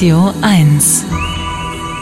Radio 0.00 0.32
1. 0.40 1.29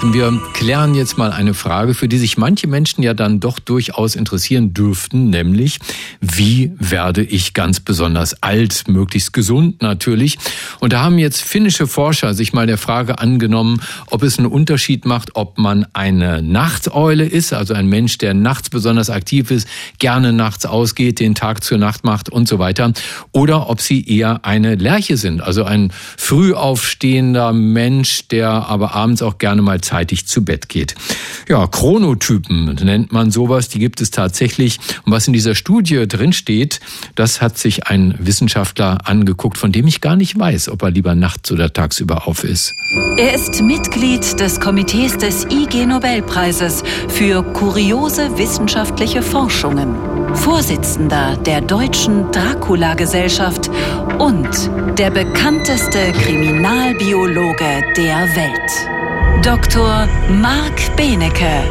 Wir 0.01 0.41
klären 0.53 0.95
jetzt 0.95 1.19
mal 1.19 1.33
eine 1.33 1.55
Frage, 1.55 1.93
für 1.93 2.07
die 2.07 2.19
sich 2.19 2.39
manche 2.39 2.69
Menschen 2.69 3.03
ja 3.03 3.15
dann 3.15 3.41
doch 3.41 3.59
durchaus 3.59 4.15
interessieren 4.15 4.73
dürften, 4.73 5.29
nämlich 5.29 5.81
wie 6.21 6.71
werde 6.79 7.23
ich 7.25 7.53
ganz 7.53 7.81
besonders 7.81 8.41
alt, 8.41 8.85
möglichst 8.87 9.33
gesund 9.33 9.83
natürlich. 9.83 10.39
Und 10.79 10.93
da 10.93 11.03
haben 11.03 11.19
jetzt 11.19 11.43
finnische 11.43 11.89
Forscher 11.89 12.33
sich 12.33 12.53
mal 12.53 12.69
der 12.69 12.79
Frage 12.79 13.19
angenommen, 13.19 13.81
ob 14.07 14.23
es 14.23 14.39
einen 14.39 14.47
Unterschied 14.47 15.05
macht, 15.05 15.35
ob 15.35 15.59
man 15.59 15.85
eine 15.95 16.43
Nachteule 16.43 17.25
ist, 17.25 17.53
also 17.53 17.75
ein 17.75 17.89
Mensch, 17.89 18.19
der 18.19 18.35
nachts 18.35 18.71
besonders 18.71 19.11
aktiv 19.11 19.51
ist, 19.51 19.67
gerne 19.99 20.33
nachts 20.33 20.65
ausgeht, 20.65 21.19
den 21.19 21.35
Tag 21.35 21.65
zur 21.65 21.79
Nacht 21.79 22.05
macht 22.05 22.29
und 22.29 22.47
so 22.47 22.61
weiter, 22.61 22.93
oder 23.33 23.69
ob 23.69 23.81
sie 23.81 24.07
eher 24.07 24.45
eine 24.45 24.77
Lerche 24.77 25.17
sind, 25.17 25.41
also 25.41 25.65
ein 25.65 25.93
früh 26.17 26.55
aufstehender 26.55 27.53
Mensch, 27.53 28.29
der 28.29 28.49
aber 28.49 28.95
abends 28.95 29.23
auch 29.23 29.39
gerne 29.39 29.61
mal 29.61 29.81
zeitig 29.89 30.27
zu 30.27 30.45
Bett 30.45 30.69
geht. 30.69 30.95
Ja, 31.49 31.67
Chronotypen 31.67 32.77
nennt 32.83 33.13
man 33.13 33.31
sowas, 33.31 33.69
die 33.69 33.79
gibt 33.79 34.01
es 34.01 34.11
tatsächlich. 34.11 34.79
Und 35.05 35.13
was 35.13 35.27
in 35.27 35.33
dieser 35.33 35.55
Studie 35.55 36.07
drin 36.07 36.33
steht, 36.33 36.81
das 37.15 37.41
hat 37.41 37.59
sich 37.59 37.87
ein 37.87 38.15
Wissenschaftler 38.19 39.09
angeguckt, 39.09 39.57
von 39.57 39.73
dem 39.73 39.87
ich 39.87 40.01
gar 40.01 40.17
nicht 40.17 40.39
weiß, 40.39 40.69
ob 40.69 40.83
er 40.83 40.91
lieber 40.91 41.15
nachts 41.15 41.51
oder 41.51 41.73
tagsüber 41.73 42.29
auf 42.29 42.45
ist. 42.45 42.75
Er 43.17 43.35
ist 43.35 43.61
Mitglied 43.63 44.39
des 44.39 44.61
Komitees 44.61 45.17
des 45.17 45.47
IG 45.47 45.87
Nobelpreises 45.87 46.83
für 47.09 47.43
kuriose 47.43 48.37
wissenschaftliche 48.37 49.23
Forschungen, 49.23 49.97
Vorsitzender 50.35 51.37
der 51.37 51.63
Deutschen 51.63 52.31
Dracula-Gesellschaft 52.31 53.71
und 54.19 54.49
der 54.99 55.11
bekannteste 55.11 56.13
Kriminalbiologe 56.13 57.83
der 57.97 58.29
Welt. 58.37 59.08
Dr. 59.43 60.09
Marc 60.41 60.97
Benecke, 60.97 61.63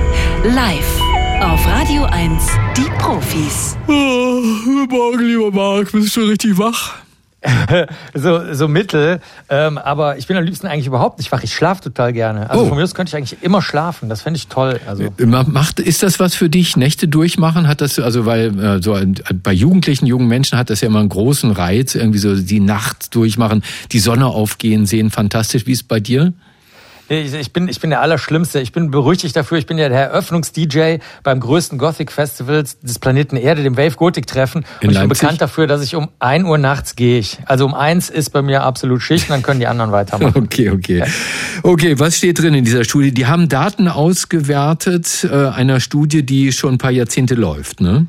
live 0.44 1.02
auf 1.42 1.68
Radio 1.68 2.04
1, 2.06 2.48
die 2.78 2.90
Profis. 2.98 3.76
Oh, 3.88 4.42
guten 4.64 4.88
Morgen, 4.90 5.20
lieber 5.20 5.52
Marc, 5.52 5.92
bist 5.92 6.08
du 6.08 6.22
schon 6.22 6.30
richtig 6.30 6.58
wach? 6.58 6.96
so, 8.14 8.54
so 8.54 8.68
mittel, 8.68 9.20
ähm, 9.50 9.78
aber 9.78 10.18
ich 10.18 10.28
bin 10.28 10.38
am 10.38 10.44
liebsten 10.44 10.68
eigentlich 10.68 10.88
überhaupt 10.88 11.20
nicht 11.20 11.32
wach. 11.32 11.44
Ich 11.44 11.54
schlafe 11.54 11.82
total 11.82 12.14
gerne. 12.14 12.50
Also 12.50 12.64
oh. 12.64 12.68
von 12.70 12.78
mir 12.78 12.84
aus 12.84 12.96
könnte 12.96 13.12
ich 13.12 13.16
eigentlich 13.16 13.44
immer 13.44 13.62
schlafen. 13.62 14.10
Das 14.10 14.22
fände 14.22 14.38
ich 14.38 14.48
toll. 14.48 14.80
Also 14.88 15.04
äh, 15.04 15.26
macht 15.26 15.80
ist 15.80 16.04
das 16.04 16.20
was 16.20 16.36
für 16.36 16.50
dich? 16.50 16.78
Nächte 16.78 17.08
durchmachen 17.08 17.68
hat 17.68 17.82
das 17.82 18.00
also 18.00 18.26
weil 18.26 18.60
äh, 18.60 18.82
so 18.82 18.98
bei 19.44 19.54
Jugendlichen, 19.54 20.06
jungen 20.06 20.28
Menschen 20.28 20.58
hat 20.58 20.70
das 20.70 20.82
ja 20.82 20.88
immer 20.88 21.00
einen 21.00 21.10
großen 21.10 21.52
Reiz, 21.52 21.96
irgendwie 21.96 22.20
so 22.20 22.36
die 22.36 22.60
Nacht 22.60 23.14
durchmachen, 23.14 23.64
die 23.92 24.00
Sonne 24.00 24.28
aufgehen 24.28 24.86
sehen, 24.86 25.12
fantastisch. 25.12 25.68
Wie 25.68 25.74
ist 25.74 25.88
bei 25.88 26.00
dir? 26.00 26.34
Ich 27.10 27.54
bin, 27.54 27.70
ich 27.70 27.80
bin 27.80 27.90
der 27.90 28.02
Allerschlimmste. 28.02 28.60
Ich 28.60 28.74
bin 28.74 28.92
berüchtigt 28.92 29.36
dafür. 29.36 29.58
Ich 29.58 29.66
bin 29.66 29.78
ja 29.78 29.88
der 29.88 30.12
Eröffnungs-DJ 30.12 30.98
beim 31.24 31.40
größten 31.40 31.78
Gothic-Festival 31.78 32.66
des 32.82 33.00
Planeten 33.00 33.38
Erde, 33.38 33.64
dem 33.64 33.78
Wave 33.78 33.96
Gothic 33.96 34.28
Treffen. 34.28 34.66
Und 34.84 34.92
ich 34.92 35.00
bin 35.00 35.08
bekannt 35.08 35.42
dafür, 35.42 35.68
dass 35.68 35.82
ich 35.84 35.96
um 35.96 36.10
ein 36.20 36.44
Uhr 36.46 36.58
nachts 36.58 36.96
gehe. 36.96 37.20
Ich. 37.20 37.38
Also 37.46 37.66
um 37.66 37.74
eins 37.74 38.10
ist 38.10 38.32
bei 38.32 38.42
mir 38.42 38.64
absolut 38.64 39.02
Schicht, 39.02 39.30
und 39.30 39.36
dann 39.36 39.42
können 39.42 39.60
die 39.60 39.68
anderen 39.68 39.92
weitermachen. 39.92 40.48
Okay, 40.48 40.70
okay. 40.70 41.04
Okay, 41.64 42.00
was 42.00 42.18
steht 42.18 42.40
drin 42.40 42.54
in 42.54 42.64
dieser 42.64 42.84
Studie? 42.84 43.12
Die 43.12 43.26
haben 43.26 43.50
Daten 43.50 43.88
ausgewertet 43.88 45.28
äh, 45.30 45.48
einer 45.48 45.80
Studie, 45.80 46.26
die 46.26 46.52
schon 46.52 46.76
ein 46.76 46.78
paar 46.78 46.92
Jahrzehnte 46.92 47.36
läuft, 47.36 47.82
ne? 47.82 48.08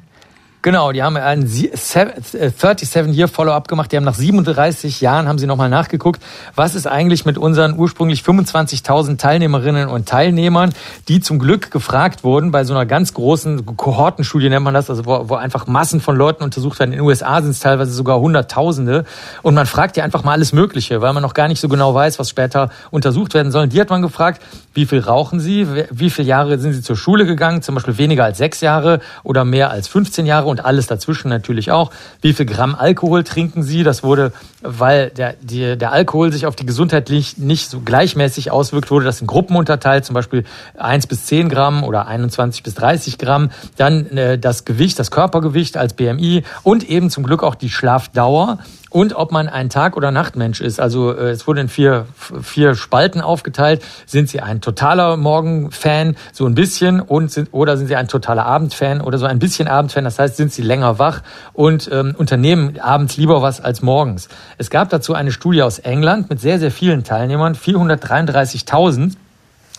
Genau, 0.68 0.92
die 0.92 1.02
haben 1.02 1.16
einen 1.16 1.46
37-Year-Follow-up 1.46 3.64
äh, 3.64 3.68
gemacht. 3.68 3.90
Die 3.90 3.96
haben 3.96 4.04
nach 4.04 4.12
37 4.12 5.00
Jahren 5.00 5.26
haben 5.26 5.38
sie 5.38 5.46
nochmal 5.46 5.70
nachgeguckt, 5.70 6.22
was 6.56 6.74
ist 6.74 6.86
eigentlich 6.86 7.24
mit 7.24 7.38
unseren 7.38 7.78
ursprünglich 7.78 8.20
25.000 8.20 9.16
Teilnehmerinnen 9.16 9.88
und 9.88 10.06
Teilnehmern, 10.06 10.74
die 11.08 11.20
zum 11.20 11.38
Glück 11.38 11.70
gefragt 11.70 12.22
wurden 12.22 12.50
bei 12.50 12.64
so 12.64 12.74
einer 12.74 12.84
ganz 12.84 13.14
großen 13.14 13.64
Kohortenstudie 13.78 14.50
nennt 14.50 14.62
man 14.62 14.74
das, 14.74 14.90
also 14.90 15.06
wo, 15.06 15.30
wo 15.30 15.36
einfach 15.36 15.66
Massen 15.68 16.02
von 16.02 16.16
Leuten 16.16 16.44
untersucht 16.44 16.80
werden. 16.80 16.92
In 16.92 16.98
den 16.98 17.06
USA 17.06 17.40
sind 17.40 17.52
es 17.52 17.60
teilweise 17.60 17.92
sogar 17.92 18.20
Hunderttausende. 18.20 19.06
Und 19.40 19.54
man 19.54 19.64
fragt 19.64 19.96
ja 19.96 20.04
einfach 20.04 20.22
mal 20.22 20.32
alles 20.32 20.52
Mögliche, 20.52 21.00
weil 21.00 21.14
man 21.14 21.22
noch 21.22 21.32
gar 21.32 21.48
nicht 21.48 21.62
so 21.62 21.70
genau 21.70 21.94
weiß, 21.94 22.18
was 22.18 22.28
später 22.28 22.68
untersucht 22.90 23.32
werden 23.32 23.52
soll. 23.52 23.68
Die 23.68 23.80
hat 23.80 23.88
man 23.88 24.02
gefragt, 24.02 24.42
wie 24.74 24.84
viel 24.84 25.00
rauchen 25.00 25.40
sie, 25.40 25.66
wie 25.90 26.10
viele 26.10 26.28
Jahre 26.28 26.58
sind 26.58 26.74
sie 26.74 26.82
zur 26.82 26.98
Schule 26.98 27.24
gegangen, 27.24 27.62
zum 27.62 27.74
Beispiel 27.74 27.96
weniger 27.96 28.24
als 28.24 28.36
sechs 28.36 28.60
Jahre 28.60 29.00
oder 29.24 29.46
mehr 29.46 29.70
als 29.70 29.88
15 29.88 30.26
Jahre 30.26 30.46
und 30.46 30.57
alles 30.64 30.86
dazwischen 30.86 31.28
natürlich 31.28 31.70
auch. 31.70 31.90
Wie 32.20 32.32
viel 32.32 32.46
Gramm 32.46 32.74
Alkohol 32.74 33.24
trinken 33.24 33.62
Sie? 33.62 33.82
Das 33.82 34.02
wurde, 34.02 34.32
weil 34.62 35.10
der, 35.10 35.34
die, 35.40 35.76
der 35.76 35.92
Alkohol 35.92 36.32
sich 36.32 36.46
auf 36.46 36.56
die 36.56 36.66
Gesundheit 36.66 37.10
nicht 37.10 37.70
so 37.70 37.80
gleichmäßig 37.80 38.50
auswirkt, 38.50 38.90
wurde 38.90 39.04
das 39.04 39.20
in 39.20 39.26
Gruppen 39.26 39.56
unterteilt, 39.56 40.04
zum 40.04 40.14
Beispiel 40.14 40.44
1 40.76 41.06
bis 41.06 41.26
10 41.26 41.48
Gramm 41.48 41.84
oder 41.84 42.06
21 42.06 42.62
bis 42.62 42.74
30 42.74 43.18
Gramm. 43.18 43.50
Dann 43.76 44.06
äh, 44.16 44.38
das 44.38 44.64
Gewicht, 44.64 44.98
das 44.98 45.10
Körpergewicht 45.10 45.76
als 45.76 45.94
BMI 45.94 46.42
und 46.62 46.88
eben 46.88 47.10
zum 47.10 47.24
Glück 47.24 47.42
auch 47.42 47.54
die 47.54 47.70
Schlafdauer 47.70 48.58
und 48.90 49.14
ob 49.14 49.32
man 49.32 49.48
ein 49.48 49.68
Tag- 49.68 49.96
oder 49.96 50.10
Nachtmensch 50.10 50.60
ist. 50.60 50.80
Also 50.80 51.12
äh, 51.12 51.30
es 51.30 51.46
wurde 51.46 51.60
in 51.60 51.68
vier, 51.68 52.06
vier 52.42 52.74
Spalten 52.74 53.20
aufgeteilt. 53.20 53.82
Sind 54.06 54.28
Sie 54.28 54.40
ein 54.40 54.60
totaler 54.60 55.16
Morgenfan, 55.16 56.16
so 56.32 56.46
ein 56.46 56.54
bisschen, 56.54 57.00
und 57.00 57.30
sind, 57.30 57.50
oder 57.52 57.76
sind 57.76 57.88
Sie 57.88 57.96
ein 57.96 58.08
totaler 58.08 58.46
Abendfan 58.46 59.00
oder 59.00 59.18
so 59.18 59.26
ein 59.26 59.38
bisschen 59.38 59.68
Abendfan? 59.68 60.04
Das 60.04 60.18
heißt, 60.18 60.36
sind 60.36 60.52
Sie 60.52 60.62
länger 60.62 60.98
wach 60.98 61.22
und 61.52 61.90
ähm, 61.92 62.14
unternehmen 62.16 62.78
abends 62.80 63.16
lieber 63.16 63.42
was 63.42 63.60
als 63.60 63.82
morgens. 63.82 64.28
Es 64.56 64.70
gab 64.70 64.88
dazu 64.90 65.14
eine 65.14 65.32
Studie 65.32 65.62
aus 65.62 65.78
England 65.78 66.30
mit 66.30 66.40
sehr, 66.40 66.58
sehr 66.58 66.70
vielen 66.70 67.04
Teilnehmern, 67.04 67.54
433.000. 67.54 69.14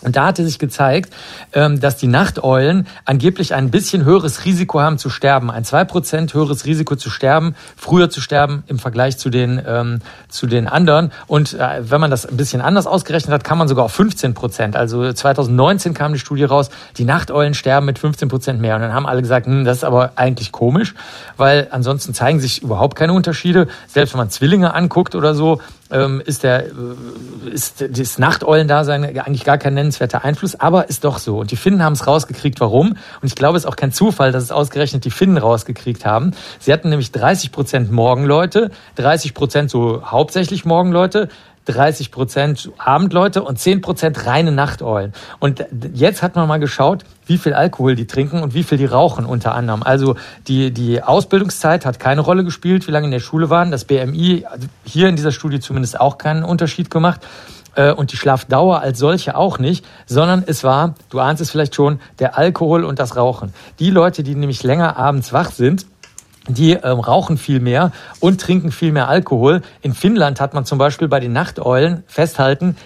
Und 0.02 0.16
da 0.16 0.26
hatte 0.26 0.44
sich 0.44 0.58
gezeigt, 0.58 1.12
ähm, 1.52 1.80
dass 1.80 1.96
die 1.96 2.06
Nachteulen 2.06 2.86
angeblich 3.04 3.54
ein 3.54 3.70
bisschen 3.70 4.04
höheres 4.04 4.44
Risiko 4.44 4.80
haben 4.80 4.98
zu 4.98 5.10
sterben. 5.10 5.50
Ein 5.50 5.64
zwei 5.64 5.84
Prozent 5.84 6.32
höheres 6.34 6.64
Risiko 6.64 6.96
zu 6.96 7.10
sterben, 7.10 7.54
früher 7.76 8.10
zu 8.10 8.20
sterben 8.20 8.64
im 8.66 8.78
Vergleich 8.78 9.18
zu 9.18 9.30
den, 9.30 9.60
ähm, 9.66 10.00
zu 10.28 10.46
den 10.46 10.66
anderen. 10.66 11.12
Und 11.26 11.54
äh, 11.54 11.90
wenn 11.90 12.00
man 12.00 12.10
das 12.10 12.26
ein 12.26 12.36
bisschen 12.36 12.60
anders 12.60 12.86
ausgerechnet 12.86 13.32
hat, 13.32 13.44
kann 13.44 13.58
man 13.58 13.68
sogar 13.68 13.84
auf 13.84 13.92
15 13.92 14.34
Prozent. 14.34 14.76
Also 14.76 15.12
2019 15.12 15.94
kam 15.94 16.12
die 16.12 16.18
Studie 16.18 16.44
raus, 16.44 16.70
die 16.96 17.04
Nachteulen 17.04 17.54
sterben 17.54 17.86
mit 17.86 17.98
15 17.98 18.28
Prozent 18.28 18.60
mehr. 18.60 18.76
Und 18.76 18.82
dann 18.82 18.94
haben 18.94 19.06
alle 19.06 19.20
gesagt, 19.20 19.46
hm, 19.46 19.64
das 19.64 19.78
ist 19.78 19.84
aber 19.84 20.12
eigentlich 20.16 20.52
komisch, 20.52 20.94
weil 21.36 21.68
ansonsten 21.70 22.14
zeigen 22.14 22.40
sich 22.40 22.62
überhaupt 22.62 22.96
keine 22.96 23.12
Unterschiede. 23.12 23.68
Selbst 23.86 24.14
wenn 24.14 24.18
man 24.18 24.30
Zwillinge 24.30 24.74
anguckt 24.74 25.14
oder 25.14 25.34
so, 25.34 25.60
ähm, 25.90 26.22
ist 26.24 26.42
der 26.42 26.66
äh, 26.66 27.50
ist 27.52 27.84
das 27.88 28.18
Nachteulendasein 28.18 29.04
eigentlich 29.04 29.44
gar 29.44 29.58
kein 29.58 29.74
nennenswerter 29.74 30.24
Einfluss, 30.24 30.54
aber 30.58 30.88
ist 30.88 31.04
doch 31.04 31.18
so. 31.18 31.38
Und 31.38 31.50
die 31.50 31.56
Finnen 31.56 31.82
haben 31.82 31.94
es 31.94 32.06
rausgekriegt, 32.06 32.60
warum? 32.60 32.90
Und 32.90 33.26
ich 33.26 33.34
glaube, 33.34 33.56
es 33.56 33.64
ist 33.64 33.68
auch 33.68 33.76
kein 33.76 33.92
Zufall, 33.92 34.32
dass 34.32 34.42
es 34.42 34.52
ausgerechnet 34.52 35.04
die 35.04 35.10
Finnen 35.10 35.38
rausgekriegt 35.38 36.04
haben. 36.04 36.32
Sie 36.58 36.72
hatten 36.72 36.90
nämlich 36.90 37.12
30 37.12 37.52
Prozent 37.52 37.90
Morgenleute, 37.90 38.70
30 38.96 39.34
Prozent 39.34 39.70
so 39.70 40.02
hauptsächlich 40.04 40.64
Morgenleute, 40.64 41.28
30 41.66 42.10
Prozent 42.10 42.70
Abendleute 42.78 43.42
und 43.42 43.58
10 43.58 43.80
Prozent 43.80 44.26
reine 44.26 44.52
Nachteulen. 44.52 45.12
Und 45.38 45.64
jetzt 45.94 46.22
hat 46.22 46.34
man 46.36 46.48
mal 46.48 46.58
geschaut, 46.58 47.04
wie 47.26 47.38
viel 47.38 47.54
Alkohol 47.54 47.94
die 47.94 48.06
trinken 48.06 48.42
und 48.42 48.54
wie 48.54 48.62
viel 48.62 48.78
die 48.78 48.86
rauchen 48.86 49.24
unter 49.24 49.54
anderem. 49.54 49.82
Also 49.82 50.16
die, 50.48 50.72
die 50.72 51.02
Ausbildungszeit 51.02 51.86
hat 51.86 52.00
keine 52.00 52.22
Rolle 52.22 52.44
gespielt, 52.44 52.86
wie 52.88 52.90
lange 52.90 53.06
in 53.06 53.12
der 53.12 53.20
Schule 53.20 53.50
waren. 53.50 53.70
Das 53.70 53.84
BMI, 53.84 54.46
also 54.50 54.66
hier 54.84 55.08
in 55.08 55.16
dieser 55.16 55.32
Studie 55.32 55.60
zumindest 55.60 56.00
auch 56.00 56.18
keinen 56.18 56.44
Unterschied 56.44 56.90
gemacht 56.90 57.20
äh, 57.76 57.92
und 57.92 58.12
die 58.12 58.16
Schlafdauer 58.16 58.80
als 58.80 58.98
solche 58.98 59.36
auch 59.36 59.58
nicht, 59.58 59.84
sondern 60.06 60.42
es 60.46 60.64
war, 60.64 60.94
du 61.10 61.20
ahnst 61.20 61.42
es 61.42 61.50
vielleicht 61.50 61.74
schon, 61.74 62.00
der 62.18 62.38
Alkohol 62.38 62.84
und 62.84 62.98
das 62.98 63.16
Rauchen. 63.16 63.52
Die 63.78 63.90
Leute, 63.90 64.22
die 64.22 64.34
nämlich 64.34 64.62
länger 64.62 64.96
abends 64.96 65.32
wach 65.32 65.50
sind, 65.50 65.86
die 66.48 66.72
ähm, 66.72 67.00
rauchen 67.00 67.38
viel 67.38 67.60
mehr 67.60 67.92
und 68.18 68.40
trinken 68.40 68.72
viel 68.72 68.92
mehr 68.92 69.08
Alkohol. 69.08 69.62
In 69.82 69.94
Finnland 69.94 70.40
hat 70.40 70.54
man 70.54 70.64
zum 70.64 70.78
Beispiel 70.78 71.08
bei 71.08 71.20
den 71.20 71.32
Nachteulen 71.32 72.02
festhalten, 72.06 72.76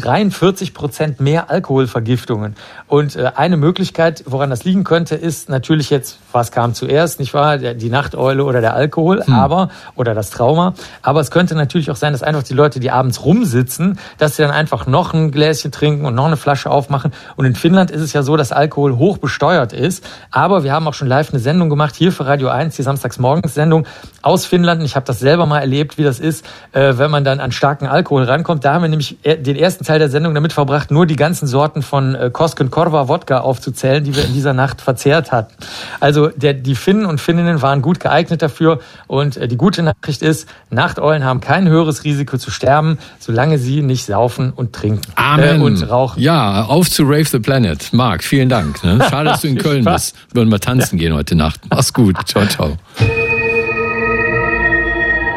43 0.00 0.74
Prozent 0.74 1.20
mehr 1.20 1.50
Alkoholvergiftungen. 1.50 2.56
Und 2.88 3.16
äh, 3.16 3.32
eine 3.36 3.56
Möglichkeit, 3.56 4.24
woran 4.26 4.50
das 4.50 4.64
liegen 4.64 4.84
könnte, 4.84 5.14
ist 5.14 5.48
natürlich 5.48 5.90
jetzt, 5.90 6.18
was 6.32 6.52
kam 6.52 6.74
zuerst, 6.74 7.20
nicht 7.20 7.34
wahr? 7.34 7.58
Die 7.58 7.90
Nachteule 7.90 8.44
oder 8.44 8.60
der 8.60 8.74
Alkohol, 8.74 9.24
hm. 9.24 9.32
aber, 9.32 9.70
oder 9.94 10.14
das 10.14 10.30
Trauma. 10.30 10.74
Aber 11.02 11.20
es 11.20 11.30
könnte 11.30 11.54
natürlich 11.54 11.90
auch 11.90 11.96
sein, 11.96 12.12
dass 12.12 12.22
einfach 12.22 12.42
die 12.42 12.54
Leute, 12.54 12.80
die 12.80 12.90
abends 12.90 13.24
rumsitzen, 13.24 13.98
dass 14.18 14.36
sie 14.36 14.42
dann 14.42 14.50
einfach 14.50 14.86
noch 14.86 15.14
ein 15.14 15.30
Gläschen 15.30 15.72
trinken 15.72 16.04
und 16.04 16.14
noch 16.14 16.26
eine 16.26 16.36
Flasche 16.36 16.70
aufmachen. 16.70 17.12
Und 17.36 17.44
in 17.44 17.54
Finnland 17.54 17.90
ist 17.90 18.00
es 18.00 18.12
ja 18.12 18.22
so, 18.22 18.36
dass 18.36 18.52
Alkohol 18.52 18.96
hoch 18.96 19.18
besteuert 19.18 19.72
ist. 19.72 20.04
Aber 20.30 20.64
wir 20.64 20.72
haben 20.72 20.86
auch 20.88 20.94
schon 20.94 21.08
live 21.08 21.30
eine 21.30 21.40
Sendung 21.40 21.68
gemacht, 21.68 21.94
hier 21.96 22.12
für 22.12 22.26
Radio 22.26 22.48
1, 22.48 22.76
die 22.76 22.82
Samstagsmorgens-Sendung 22.82 23.86
aus 24.22 24.46
Finnland. 24.46 24.80
Und 24.80 24.86
ich 24.86 24.96
habe 24.96 25.06
das 25.06 25.18
selber 25.18 25.46
mal 25.46 25.60
erlebt, 25.60 25.98
wie 25.98 26.04
das 26.04 26.20
ist, 26.20 26.44
äh, 26.72 26.94
wenn 26.96 27.10
man 27.10 27.24
dann 27.24 27.40
an 27.40 27.52
starken 27.52 27.86
Alkohol 27.86 28.24
rankommt. 28.24 28.64
Da 28.64 28.74
haben 28.74 28.82
wir 28.82 28.88
nämlich 28.88 29.18
den 29.24 29.56
ersten 29.56 29.81
größten 29.82 29.84
Teil 29.84 29.98
der 29.98 30.10
Sendung 30.10 30.34
damit 30.34 30.52
verbracht, 30.52 30.90
nur 30.90 31.06
die 31.06 31.16
ganzen 31.16 31.46
Sorten 31.46 31.82
von 31.82 32.14
äh, 32.14 32.30
Kosken 32.32 32.70
Korva 32.70 33.08
Wodka 33.08 33.40
aufzuzählen, 33.40 34.02
die 34.04 34.14
wir 34.14 34.24
in 34.24 34.32
dieser 34.32 34.52
Nacht 34.52 34.80
verzehrt 34.80 35.32
hatten. 35.32 35.54
Also 36.00 36.28
der, 36.28 36.54
die 36.54 36.74
Finnen 36.74 37.04
und 37.04 37.20
Finninnen 37.20 37.62
waren 37.62 37.82
gut 37.82 38.00
geeignet 38.00 38.42
dafür. 38.42 38.80
Und 39.06 39.36
äh, 39.36 39.48
die 39.48 39.56
gute 39.56 39.82
Nachricht 39.82 40.22
ist, 40.22 40.48
Nachteulen 40.70 41.24
haben 41.24 41.40
kein 41.40 41.68
höheres 41.68 42.04
Risiko 42.04 42.38
zu 42.38 42.50
sterben, 42.50 42.98
solange 43.18 43.58
sie 43.58 43.82
nicht 43.82 44.06
saufen 44.06 44.52
und 44.54 44.72
trinken 44.72 45.12
Amen. 45.16 45.60
Äh, 45.60 45.64
und 45.64 45.90
rauchen. 45.90 46.20
Ja, 46.20 46.64
auf 46.64 46.88
zu 46.88 47.02
Rave 47.04 47.24
the 47.24 47.38
Planet. 47.38 47.92
Marc, 47.92 48.22
vielen 48.22 48.48
Dank. 48.48 48.82
Ne? 48.84 48.98
Schade, 49.10 49.30
dass 49.30 49.40
du 49.40 49.48
in 49.48 49.58
Köln 49.58 49.84
bist. 49.84 50.14
Würden 50.32 50.50
wir 50.50 50.60
tanzen 50.60 50.98
ja. 50.98 51.04
gehen 51.04 51.14
heute 51.14 51.34
Nacht. 51.34 51.60
Mach's 51.68 51.92
gut. 51.92 52.16
Ciao, 52.26 52.46
ciao. 52.46 52.76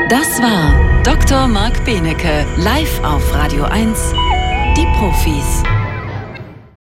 Das 0.07 0.39
war 0.39 1.03
Dr. 1.03 1.47
Marc 1.47 1.83
Benecke 1.83 2.45
live 2.57 3.03
auf 3.03 3.33
Radio 3.33 3.63
1. 3.63 4.24
Die 4.75 4.85
Profis. 4.87 5.74